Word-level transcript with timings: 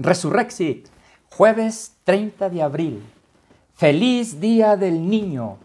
Resurrexit, 0.00 0.86
jueves 1.28 1.96
30 2.04 2.50
de 2.50 2.62
abril. 2.62 3.02
Feliz 3.74 4.38
Día 4.38 4.76
del 4.76 5.10
Niño. 5.10 5.56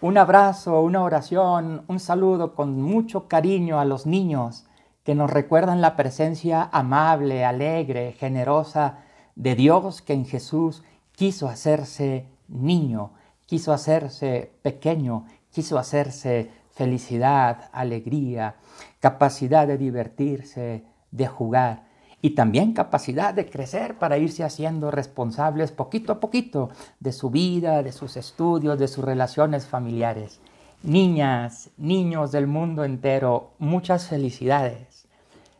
Un 0.00 0.18
abrazo, 0.18 0.80
una 0.80 1.04
oración, 1.04 1.84
un 1.86 2.00
saludo 2.00 2.56
con 2.56 2.82
mucho 2.82 3.28
cariño 3.28 3.78
a 3.78 3.84
los 3.84 4.04
niños 4.04 4.66
que 5.04 5.14
nos 5.14 5.30
recuerdan 5.30 5.80
la 5.80 5.94
presencia 5.94 6.68
amable, 6.72 7.44
alegre, 7.44 8.10
generosa 8.18 9.04
de 9.36 9.54
Dios 9.54 10.02
que 10.02 10.14
en 10.14 10.26
Jesús 10.26 10.82
quiso 11.12 11.46
hacerse 11.46 12.26
niño, 12.48 13.12
quiso 13.46 13.72
hacerse 13.72 14.50
pequeño, 14.62 15.26
quiso 15.52 15.78
hacerse 15.78 16.50
felicidad, 16.72 17.70
alegría, 17.70 18.56
capacidad 18.98 19.64
de 19.68 19.78
divertirse, 19.78 20.82
de 21.12 21.26
jugar 21.28 21.85
y 22.22 22.30
también 22.30 22.72
capacidad 22.72 23.34
de 23.34 23.48
crecer 23.48 23.98
para 23.98 24.18
irse 24.18 24.42
haciendo 24.42 24.90
responsables 24.90 25.72
poquito 25.72 26.12
a 26.12 26.20
poquito 26.20 26.70
de 26.98 27.12
su 27.12 27.30
vida, 27.30 27.82
de 27.82 27.92
sus 27.92 28.16
estudios, 28.16 28.78
de 28.78 28.88
sus 28.88 29.04
relaciones 29.04 29.66
familiares. 29.66 30.40
Niñas, 30.82 31.70
niños 31.76 32.32
del 32.32 32.46
mundo 32.46 32.84
entero, 32.84 33.52
muchas 33.58 34.08
felicidades. 34.08 35.06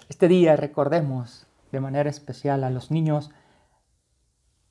Este 0.09 0.29
día 0.29 0.57
recordemos 0.57 1.47
de 1.73 1.81
manera 1.81 2.09
especial 2.09 2.65
a 2.65 2.71
los 2.71 2.91
niños, 2.91 3.31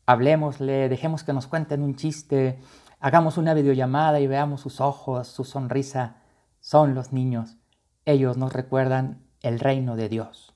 hablemosle, 0.05 0.89
dejemos 0.89 1.23
que 1.23 1.33
nos 1.33 1.47
cuenten 1.47 1.81
un 1.81 1.95
chiste, 1.95 2.59
hagamos 2.99 3.37
una 3.37 3.53
videollamada 3.53 4.19
y 4.19 4.27
veamos 4.27 4.61
sus 4.61 4.81
ojos, 4.81 5.27
su 5.27 5.43
sonrisa. 5.43 6.17
Son 6.59 6.95
los 6.95 7.13
niños. 7.13 7.57
Ellos 8.05 8.37
nos 8.37 8.53
recuerdan 8.53 9.23
el 9.41 9.59
reino 9.59 9.95
de 9.95 10.09
Dios. 10.09 10.54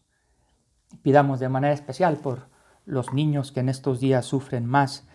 Pidamos 1.02 1.40
de 1.40 1.50
manera 1.50 1.74
especial 1.74 2.18
por 2.18 2.48
los 2.86 3.14
niños 3.14 3.52
que 3.52 3.60
en 3.60 3.70
estos 3.70 4.00
días 4.00 4.26
sufren 4.26 4.66
más 4.66 5.08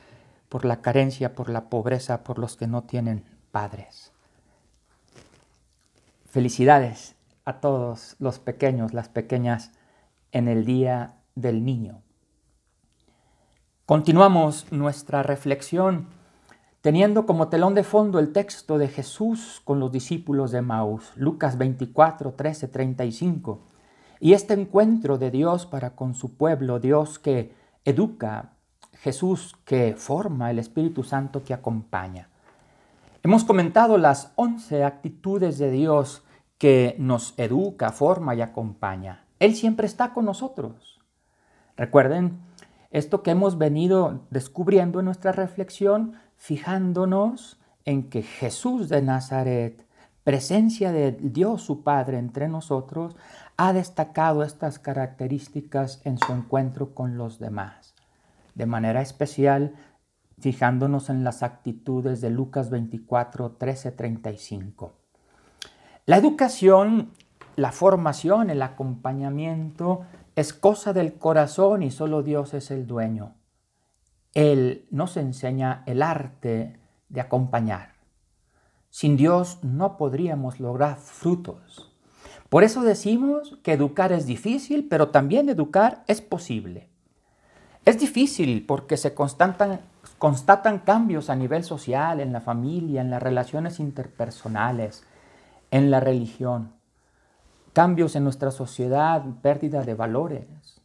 por 0.49 0.65
la 0.65 0.83
carencia, 0.83 1.35
por 1.35 1.49
la 1.51 1.69
pobreza, 1.69 2.23
por 2.23 2.39
los 2.39 2.57
que 2.57 2.67
no 2.67 2.85
tienen 2.85 3.25
padres. 3.51 4.13
Felicidades 6.27 7.17
a 7.45 7.61
todos 7.61 8.17
los 8.19 8.39
pequeños, 8.39 8.95
las 8.95 9.09
pequeñas, 9.09 9.73
en 10.33 10.49
el 10.49 10.65
Día 10.65 11.15
del 11.35 11.65
Niño. 11.65 12.03
Continuamos 13.87 14.71
nuestra 14.73 15.23
reflexión 15.23 16.09
teniendo 16.81 17.25
como 17.25 17.49
telón 17.49 17.75
de 17.75 17.83
fondo 17.83 18.19
el 18.19 18.33
texto 18.33 18.79
de 18.79 18.89
Jesús 18.89 19.63
con 19.65 19.81
los 19.81 19.91
discípulos 19.91 20.51
de 20.51 20.61
Maús, 20.61 21.13
Lucas 21.17 21.57
24, 21.57 22.33
13, 22.33 22.69
35. 22.69 23.61
Y 24.25 24.33
este 24.33 24.55
encuentro 24.55 25.19
de 25.19 25.31
Dios 25.31 25.67
para 25.67 25.91
con 25.91 26.15
su 26.15 26.39
pueblo, 26.39 26.81
Dios 26.81 27.19
que 27.19 27.53
educa, 27.85 28.55
Jesús 28.95 29.55
que 29.67 29.97
forma, 29.99 30.51
el 30.51 30.59
Espíritu 30.59 31.03
Santo 31.03 31.45
que 31.45 31.53
acompaña. 31.53 32.31
Hemos 33.23 33.45
comentado 33.45 33.99
las 33.99 34.33
once 34.37 34.83
actitudes 34.83 35.59
de 35.59 35.71
Dios 35.71 36.25
que 36.57 36.97
nos 36.99 37.35
educa, 37.37 37.93
forma 37.93 38.35
y 38.35 38.41
acompaña. 38.41 39.27
Él 39.41 39.55
siempre 39.55 39.87
está 39.87 40.15
con 40.15 40.25
nosotros. 40.25 41.03
Recuerden 41.77 42.39
esto 42.93 43.23
que 43.23 43.33
hemos 43.33 43.59
venido 43.59 44.23
descubriendo 44.31 45.01
en 45.01 45.05
nuestra 45.05 45.33
reflexión, 45.33 46.15
fijándonos 46.39 47.61
en 47.85 48.09
que 48.09 48.23
Jesús 48.23 48.89
de 48.89 49.03
Nazaret, 49.03 49.85
presencia 50.23 50.93
de 50.93 51.13
Dios 51.13 51.61
su 51.61 51.83
Padre 51.83 52.19
entre 52.19 52.49
nosotros, 52.49 53.15
ha 53.57 53.73
destacado 53.73 54.43
estas 54.43 54.79
características 54.79 56.01
en 56.05 56.19
su 56.19 56.33
encuentro 56.33 56.95
con 56.95 57.17
los 57.17 57.39
demás. 57.39 57.95
De 58.55 58.67
manera 58.67 59.01
especial, 59.01 59.75
fijándonos 60.39 61.11
en 61.11 61.25
las 61.25 61.43
actitudes 61.43 62.21
de 62.21 62.31
Lucas 62.31 62.71
24, 62.71 63.53
13, 63.53 63.93
35. 63.93 64.93
La 66.07 66.17
educación, 66.17 67.13
la 67.57 67.73
formación, 67.73 68.51
el 68.51 68.63
acompañamiento 68.63 70.03
es 70.37 70.53
cosa 70.53 70.93
del 70.93 71.15
corazón 71.15 71.83
y 71.83 71.91
solo 71.91 72.23
Dios 72.23 72.55
es 72.55 72.71
el 72.71 72.87
dueño. 72.87 73.35
Él 74.35 74.87
nos 74.91 75.17
enseña 75.17 75.85
el 75.87 76.03
arte 76.03 76.81
de 77.09 77.21
acompañar. 77.21 77.95
Sin 78.91 79.17
Dios 79.17 79.59
no 79.63 79.97
podríamos 79.97 80.59
lograr 80.59 80.97
frutos. 80.97 81.94
Por 82.55 82.63
eso 82.63 82.83
decimos 82.83 83.59
que 83.65 83.73
educar 83.73 84.13
es 84.13 84.27
difícil, 84.27 84.87
pero 84.89 85.09
también 85.09 85.49
educar 85.49 86.05
es 86.07 86.21
posible. 86.21 86.89
Es 87.85 87.99
difícil 87.99 88.65
porque 88.65 88.97
se 88.97 89.13
constatan, 89.13 89.81
cambios 90.85 91.31
a 91.31 91.35
nivel 91.35 91.65
social, 91.65 92.21
en 92.21 92.33
la 92.33 92.41
familia, 92.41 93.01
en 93.01 93.11
las 93.11 93.21
relaciones 93.21 93.81
interpersonales, 93.81 95.03
en 95.73 95.91
la 95.91 95.99
religión. 95.99 96.75
Cambios 97.73 98.15
en 98.15 98.23
nuestra 98.23 98.53
sociedad, 98.53 99.25
pérdida 99.43 99.83
de 99.83 99.95
valores. 99.95 100.81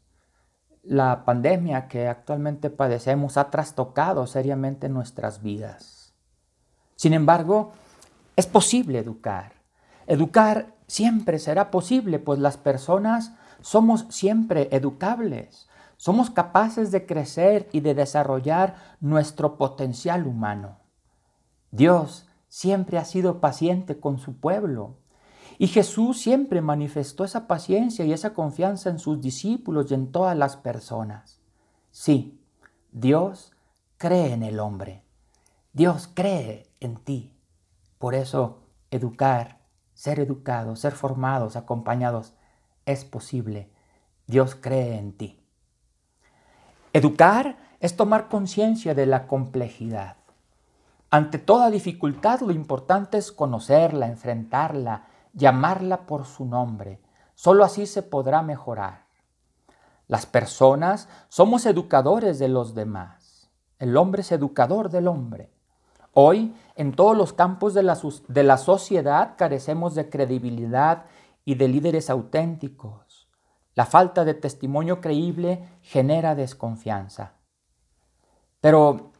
La 0.82 1.24
pandemia 1.24 1.88
que 1.88 2.08
actualmente 2.08 2.72
padecemos 2.72 3.38
ha 3.38 3.52
trastocado 3.52 4.26
seriamente 4.26 4.90
nuestras 4.90 5.44
vidas. 5.44 6.16
Sin 6.96 7.14
embargo, 7.14 7.74
es 8.36 8.48
posible 8.48 8.98
educar. 8.98 9.54
Educar 10.08 10.79
siempre 10.90 11.38
será 11.38 11.70
posible, 11.72 12.20
pues 12.20 12.40
las 12.40 12.58
personas 12.58 13.34
somos 13.62 14.06
siempre 14.10 14.68
educables. 14.72 15.68
Somos 15.98 16.30
capaces 16.30 16.92
de 16.92 17.06
crecer 17.06 17.70
y 17.72 17.82
de 17.82 17.94
desarrollar 17.94 18.76
nuestro 19.00 19.58
potencial 19.58 20.26
humano. 20.26 20.80
Dios 21.72 22.28
siempre 22.48 22.98
ha 22.98 23.06
sido 23.06 23.40
paciente 23.40 24.00
con 24.00 24.18
su 24.18 24.38
pueblo. 24.38 24.98
Y 25.58 25.68
Jesús 25.68 26.20
siempre 26.20 26.62
manifestó 26.62 27.24
esa 27.24 27.48
paciencia 27.48 28.06
y 28.06 28.14
esa 28.14 28.34
confianza 28.34 28.90
en 28.90 28.98
sus 28.98 29.22
discípulos 29.22 29.92
y 29.92 29.94
en 29.94 30.12
todas 30.12 30.38
las 30.38 30.58
personas. 30.58 31.40
Sí, 31.92 32.40
Dios 32.92 33.52
cree 33.98 34.34
en 34.34 34.42
el 34.42 34.60
hombre. 34.60 35.04
Dios 35.74 36.10
cree 36.12 36.72
en 36.80 36.96
ti. 36.96 37.36
Por 38.00 38.16
eso, 38.16 38.64
educar 38.90 39.59
ser 40.00 40.22
educados, 40.22 40.80
ser 40.80 40.94
formados, 40.94 41.58
acompañados, 41.58 42.32
es 42.86 43.04
posible. 43.04 43.70
Dios 44.28 44.56
cree 44.56 44.98
en 44.98 45.12
ti. 45.12 45.44
Educar 46.94 47.58
es 47.82 47.98
tomar 47.98 48.30
conciencia 48.30 48.96
de 48.96 49.06
la 49.06 49.28
complejidad. 49.28 50.16
Ante 51.10 51.38
toda 51.38 51.70
dificultad 51.70 52.40
lo 52.40 52.54
importante 52.54 53.18
es 53.18 53.34
conocerla, 53.34 54.08
enfrentarla, 54.08 55.08
llamarla 55.34 56.06
por 56.06 56.26
su 56.26 56.46
nombre. 56.46 57.02
Solo 57.36 57.66
así 57.66 57.86
se 57.86 58.02
podrá 58.02 58.42
mejorar. 58.42 59.04
Las 60.08 60.26
personas 60.26 61.10
somos 61.28 61.66
educadores 61.66 62.40
de 62.40 62.48
los 62.48 62.74
demás. 62.74 63.50
El 63.80 63.98
hombre 63.98 64.22
es 64.22 64.32
educador 64.32 64.90
del 64.92 65.10
hombre. 65.10 65.52
Hoy, 66.22 66.54
en 66.76 66.92
todos 66.92 67.16
los 67.16 67.32
campos 67.32 67.74
de 67.74 67.82
la, 67.82 67.98
de 68.28 68.44
la 68.44 68.58
sociedad, 68.58 69.36
carecemos 69.38 69.96
de 69.96 70.10
credibilidad 70.10 71.06
y 71.46 71.56
de 71.56 71.70
líderes 71.70 72.10
auténticos. 72.10 73.30
La 73.74 73.86
falta 73.86 74.26
de 74.26 74.34
testimonio 74.34 75.00
creíble 75.00 75.64
genera 75.82 76.36
desconfianza. 76.36 77.36
Pero 78.60 79.14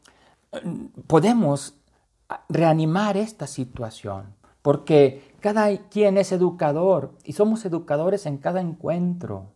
mm, 0.62 0.86
podemos 1.08 1.76
reanimar 2.50 3.16
esta 3.16 3.48
situación, 3.48 4.36
porque 4.62 5.34
cada 5.40 5.70
quien 5.88 6.18
es 6.18 6.34
educador 6.34 7.14
y 7.24 7.32
somos 7.32 7.64
educadores 7.64 8.26
en 8.26 8.40
cada 8.40 8.60
encuentro. 8.60 9.54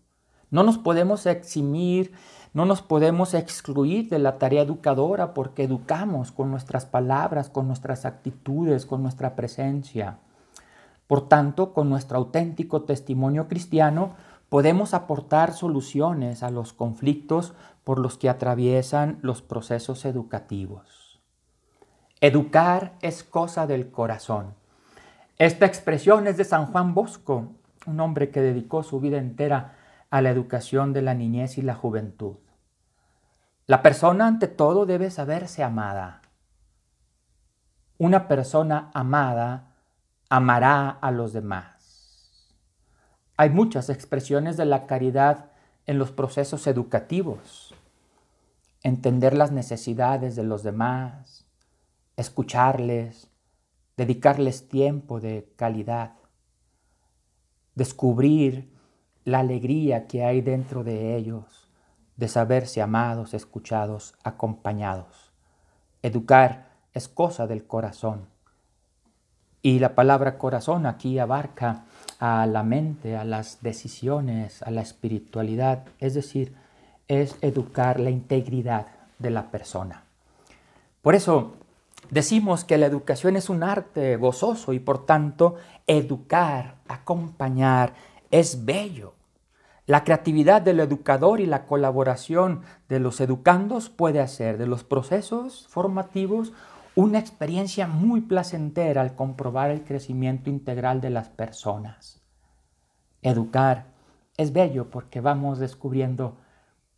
No 0.53 0.63
nos 0.63 0.77
podemos 0.77 1.25
eximir 1.25 2.13
no 2.53 2.65
nos 2.65 2.83
podemos 2.83 3.33
excluir 3.33 4.09
de 4.09 4.19
la 4.19 4.37
tarea 4.37 4.61
educadora 4.61 5.33
porque 5.33 5.63
educamos 5.63 6.31
con 6.31 6.51
nuestras 6.51 6.85
palabras, 6.85 7.49
con 7.49 7.67
nuestras 7.67 8.05
actitudes, 8.05 8.85
con 8.85 9.01
nuestra 9.01 9.35
presencia. 9.35 10.19
Por 11.07 11.27
tanto, 11.27 11.73
con 11.73 11.89
nuestro 11.89 12.19
auténtico 12.19 12.83
testimonio 12.83 13.47
cristiano, 13.47 14.13
podemos 14.49 14.93
aportar 14.93 15.53
soluciones 15.53 16.43
a 16.43 16.51
los 16.51 16.73
conflictos 16.73 17.53
por 17.83 17.97
los 17.97 18.19
que 18.19 18.29
atraviesan 18.29 19.17
los 19.23 19.41
procesos 19.41 20.05
educativos. 20.05 21.19
Educar 22.21 22.93
es 23.01 23.23
cosa 23.23 23.65
del 23.65 23.89
corazón. 23.89 24.53
Esta 25.39 25.65
expresión 25.65 26.27
es 26.27 26.37
de 26.37 26.43
San 26.43 26.67
Juan 26.67 26.93
Bosco, 26.93 27.47
un 27.87 27.99
hombre 27.99 28.29
que 28.29 28.41
dedicó 28.41 28.83
su 28.83 28.99
vida 28.99 29.17
entera 29.17 29.82
a 30.13 30.21
la 30.21 30.29
educación 30.29 30.93
de 30.93 31.01
la 31.01 31.15
niñez 31.15 31.57
y 31.57 31.63
la 31.63 31.73
juventud. 31.73 32.35
La 33.65 33.81
persona 33.81 34.27
ante 34.27 34.47
todo 34.47 34.85
debe 34.85 35.09
saberse 35.09 35.63
amada. 35.63 36.21
Una 37.97 38.27
persona 38.27 38.91
amada 38.93 39.73
amará 40.29 40.87
a 40.87 41.09
los 41.09 41.33
demás. 41.33 42.53
Hay 43.37 43.49
muchas 43.49 43.89
expresiones 43.89 44.55
de 44.55 44.65
la 44.65 44.85
caridad 44.85 45.49
en 45.87 45.97
los 45.97 46.11
procesos 46.11 46.67
educativos. 46.67 47.73
entender 48.83 49.33
las 49.33 49.51
necesidades 49.51 50.35
de 50.35 50.43
los 50.43 50.61
demás, 50.61 51.47
escucharles, 52.17 53.31
dedicarles 53.97 54.67
tiempo 54.67 55.19
de 55.19 55.51
calidad, 55.55 56.13
descubrir 57.73 58.72
la 59.25 59.39
alegría 59.39 60.07
que 60.07 60.23
hay 60.23 60.41
dentro 60.41 60.83
de 60.83 61.15
ellos, 61.15 61.67
de 62.17 62.27
saberse 62.27 62.81
amados, 62.81 63.33
escuchados, 63.33 64.15
acompañados. 64.23 65.31
Educar 66.01 66.69
es 66.93 67.07
cosa 67.07 67.47
del 67.47 67.65
corazón. 67.65 68.27
Y 69.61 69.79
la 69.79 69.95
palabra 69.95 70.37
corazón 70.37 70.85
aquí 70.85 71.19
abarca 71.19 71.85
a 72.19 72.45
la 72.45 72.63
mente, 72.63 73.15
a 73.15 73.23
las 73.23 73.61
decisiones, 73.61 74.61
a 74.61 74.71
la 74.71 74.81
espiritualidad, 74.81 75.85
es 75.99 76.13
decir, 76.13 76.53
es 77.07 77.37
educar 77.41 77.99
la 77.99 78.09
integridad 78.09 78.87
de 79.19 79.29
la 79.29 79.51
persona. 79.51 80.03
Por 81.01 81.15
eso 81.15 81.53
decimos 82.09 82.63
que 82.63 82.77
la 82.77 82.85
educación 82.85 83.35
es 83.35 83.49
un 83.49 83.63
arte 83.63 84.17
gozoso 84.17 84.73
y 84.73 84.79
por 84.79 85.05
tanto 85.05 85.55
educar, 85.87 86.75
acompañar, 86.87 87.93
es 88.33 88.65
bello. 88.65 89.13
La 89.85 90.03
creatividad 90.03 90.63
del 90.63 90.79
educador 90.79 91.39
y 91.39 91.45
la 91.45 91.67
colaboración 91.67 92.61
de 92.89 92.99
los 92.99 93.21
educandos 93.21 93.91
puede 93.91 94.21
hacer 94.21 94.57
de 94.57 94.65
los 94.65 94.83
procesos 94.83 95.67
formativos 95.69 96.51
una 96.95 97.19
experiencia 97.19 97.85
muy 97.85 98.21
placentera 98.21 99.01
al 99.01 99.13
comprobar 99.13 99.69
el 99.69 99.83
crecimiento 99.83 100.49
integral 100.49 100.99
de 100.99 101.11
las 101.11 101.29
personas. 101.29 102.23
Educar 103.21 103.85
es 104.35 104.51
bello 104.51 104.89
porque 104.89 105.21
vamos 105.21 105.59
descubriendo 105.59 106.37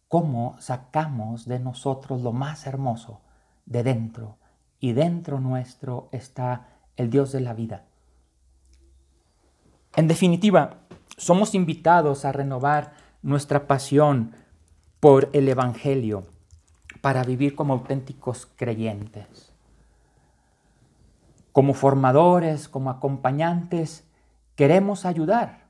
cómo 0.08 0.56
sacamos 0.60 1.46
de 1.46 1.60
nosotros 1.60 2.22
lo 2.22 2.32
más 2.32 2.66
hermoso 2.66 3.20
de 3.66 3.84
dentro 3.84 4.38
y 4.80 4.94
dentro 4.94 5.42
nuestro 5.42 6.08
está 6.14 6.70
el 6.96 7.10
Dios 7.10 7.34
de 7.34 7.42
la 7.42 7.54
vida. 7.54 7.84
En 9.98 10.08
definitiva, 10.08 10.85
somos 11.18 11.56
invitados 11.56 12.26
a 12.26 12.32
renovar 12.32 12.94
nuestra 13.22 13.68
pasión 13.68 14.34
por 15.00 15.30
el 15.34 15.48
Evangelio 15.48 16.26
para 17.02 17.24
vivir 17.24 17.56
como 17.56 17.74
auténticos 17.74 18.48
creyentes. 18.56 19.52
Como 21.52 21.74
formadores, 21.74 22.68
como 22.68 22.90
acompañantes, 22.90 24.04
queremos 24.56 25.06
ayudar, 25.06 25.68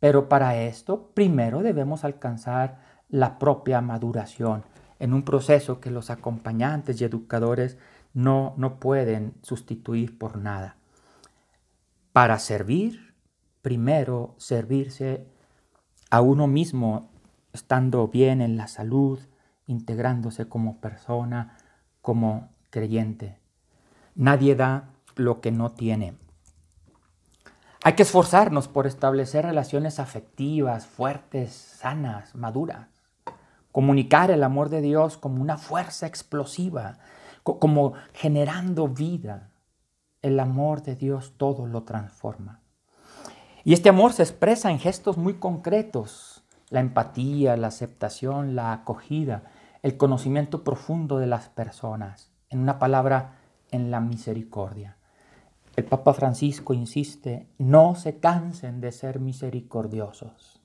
pero 0.00 0.28
para 0.28 0.56
esto 0.56 1.10
primero 1.14 1.62
debemos 1.62 2.04
alcanzar 2.04 2.80
la 3.08 3.38
propia 3.38 3.80
maduración 3.80 4.64
en 4.98 5.12
un 5.12 5.22
proceso 5.22 5.80
que 5.80 5.90
los 5.90 6.10
acompañantes 6.10 7.00
y 7.00 7.04
educadores 7.04 7.78
no, 8.12 8.54
no 8.56 8.80
pueden 8.80 9.34
sustituir 9.42 10.18
por 10.18 10.38
nada. 10.38 10.76
Para 12.12 12.38
servir, 12.38 13.13
primero 13.64 14.34
servirse 14.36 15.26
a 16.10 16.20
uno 16.20 16.46
mismo, 16.46 17.08
estando 17.54 18.06
bien 18.08 18.42
en 18.42 18.58
la 18.58 18.68
salud, 18.68 19.18
integrándose 19.66 20.50
como 20.50 20.82
persona, 20.82 21.56
como 22.02 22.50
creyente. 22.68 23.38
Nadie 24.14 24.54
da 24.54 24.90
lo 25.16 25.40
que 25.40 25.50
no 25.50 25.72
tiene. 25.72 26.18
Hay 27.82 27.94
que 27.94 28.02
esforzarnos 28.02 28.68
por 28.68 28.86
establecer 28.86 29.46
relaciones 29.46 29.98
afectivas, 29.98 30.84
fuertes, 30.86 31.54
sanas, 31.54 32.34
maduras. 32.34 32.88
Comunicar 33.72 34.30
el 34.30 34.42
amor 34.42 34.68
de 34.68 34.82
Dios 34.82 35.16
como 35.16 35.40
una 35.40 35.56
fuerza 35.56 36.06
explosiva, 36.06 36.98
como 37.42 37.94
generando 38.12 38.88
vida. 38.88 39.52
El 40.20 40.38
amor 40.38 40.82
de 40.82 40.96
Dios 40.96 41.32
todo 41.38 41.66
lo 41.66 41.84
transforma. 41.84 42.60
Y 43.64 43.72
este 43.72 43.88
amor 43.88 44.12
se 44.12 44.22
expresa 44.22 44.70
en 44.70 44.78
gestos 44.78 45.16
muy 45.16 45.34
concretos. 45.34 46.42
La 46.68 46.80
empatía, 46.80 47.56
la 47.56 47.68
aceptación, 47.68 48.54
la 48.54 48.72
acogida, 48.72 49.44
el 49.82 49.96
conocimiento 49.96 50.62
profundo 50.64 51.18
de 51.18 51.26
las 51.26 51.48
personas. 51.48 52.30
En 52.50 52.60
una 52.60 52.78
palabra, 52.78 53.38
en 53.70 53.90
la 53.90 54.00
misericordia. 54.00 54.98
El 55.76 55.84
Papa 55.86 56.12
Francisco 56.12 56.74
insiste, 56.74 57.48
no 57.56 57.94
se 57.94 58.18
cansen 58.18 58.82
de 58.82 58.92
ser 58.92 59.18
misericordiosos. 59.18 60.60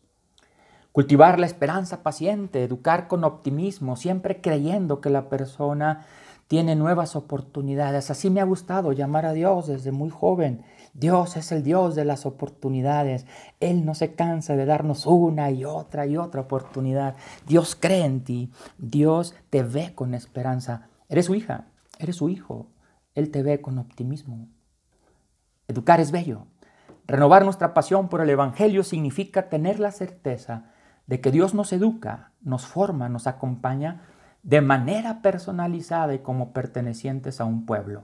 Cultivar 0.91 1.39
la 1.39 1.45
esperanza 1.45 2.03
paciente, 2.03 2.63
educar 2.63 3.07
con 3.07 3.23
optimismo, 3.23 3.95
siempre 3.95 4.41
creyendo 4.41 4.99
que 4.99 5.09
la 5.09 5.29
persona 5.29 6.05
tiene 6.49 6.75
nuevas 6.75 7.15
oportunidades. 7.15 8.11
Así 8.11 8.29
me 8.29 8.41
ha 8.41 8.43
gustado 8.43 8.91
llamar 8.91 9.25
a 9.25 9.33
Dios 9.33 9.67
desde 9.67 9.91
muy 9.91 10.09
joven. 10.09 10.63
Dios 10.93 11.37
es 11.37 11.51
el 11.51 11.63
Dios 11.63 11.95
de 11.95 12.05
las 12.05 12.25
oportunidades. 12.25 13.25
Él 13.59 13.85
no 13.85 13.95
se 13.95 14.15
cansa 14.15 14.55
de 14.55 14.65
darnos 14.65 15.05
una 15.05 15.51
y 15.51 15.65
otra 15.65 16.05
y 16.05 16.17
otra 16.17 16.41
oportunidad. 16.41 17.15
Dios 17.47 17.75
cree 17.79 18.05
en 18.05 18.23
ti. 18.23 18.51
Dios 18.77 19.35
te 19.49 19.63
ve 19.63 19.93
con 19.95 20.13
esperanza. 20.13 20.89
Eres 21.07 21.25
su 21.25 21.35
hija, 21.35 21.67
eres 21.97 22.17
su 22.17 22.29
hijo. 22.29 22.67
Él 23.15 23.31
te 23.31 23.43
ve 23.43 23.61
con 23.61 23.77
optimismo. 23.77 24.47
Educar 25.67 25.99
es 25.99 26.11
bello. 26.11 26.47
Renovar 27.05 27.43
nuestra 27.43 27.73
pasión 27.73 28.07
por 28.07 28.21
el 28.21 28.29
Evangelio 28.29 28.83
significa 28.83 29.49
tener 29.49 29.79
la 29.79 29.91
certeza 29.91 30.71
de 31.07 31.21
que 31.21 31.31
Dios 31.31 31.55
nos 31.55 31.73
educa, 31.73 32.33
nos 32.41 32.67
forma, 32.67 33.09
nos 33.09 33.25
acompaña 33.25 34.03
de 34.43 34.61
manera 34.61 35.21
personalizada 35.21 36.13
y 36.13 36.19
como 36.19 36.53
pertenecientes 36.53 37.41
a 37.41 37.45
un 37.45 37.65
pueblo. 37.65 38.03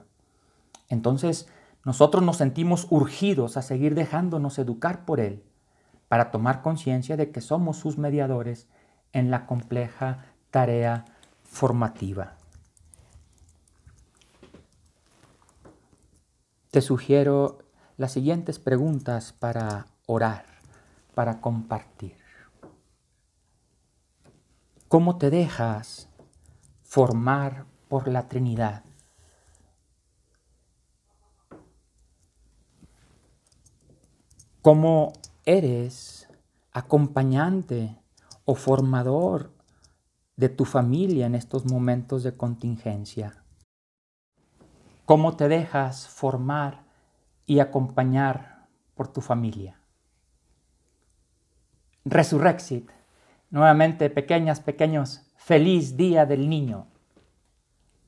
Entonces, 0.88 1.48
nosotros 1.86 2.24
nos 2.24 2.38
sentimos 2.38 2.88
urgidos 2.90 3.56
a 3.56 3.62
seguir 3.62 3.94
dejándonos 3.94 4.58
educar 4.58 5.04
por 5.04 5.20
Él 5.20 5.44
para 6.08 6.32
tomar 6.32 6.60
conciencia 6.60 7.16
de 7.16 7.30
que 7.30 7.40
somos 7.40 7.76
sus 7.76 7.96
mediadores 7.96 8.66
en 9.12 9.30
la 9.30 9.46
compleja 9.46 10.24
tarea 10.50 11.04
formativa. 11.44 12.34
Te 16.72 16.80
sugiero 16.82 17.60
las 17.96 18.10
siguientes 18.10 18.58
preguntas 18.58 19.32
para 19.32 19.86
orar, 20.06 20.44
para 21.14 21.40
compartir. 21.40 22.16
¿Cómo 24.88 25.18
te 25.18 25.30
dejas 25.30 26.08
formar 26.82 27.64
por 27.86 28.08
la 28.08 28.26
Trinidad? 28.26 28.82
¿Cómo 34.66 35.12
eres 35.44 36.28
acompañante 36.72 37.96
o 38.44 38.56
formador 38.56 39.52
de 40.34 40.48
tu 40.48 40.64
familia 40.64 41.26
en 41.26 41.36
estos 41.36 41.66
momentos 41.66 42.24
de 42.24 42.36
contingencia? 42.36 43.44
cómo 45.04 45.36
te 45.36 45.46
dejas 45.46 46.08
formar 46.08 46.82
y 47.46 47.60
acompañar 47.60 48.66
por 48.96 49.06
tu 49.06 49.20
familia. 49.20 49.78
Resurrexit, 52.04 52.90
nuevamente 53.50 54.10
pequeñas, 54.10 54.58
pequeños, 54.58 55.30
feliz 55.36 55.96
día 55.96 56.26
del 56.26 56.48
niño. 56.48 56.88